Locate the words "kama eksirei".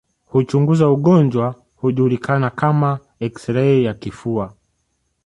2.49-3.83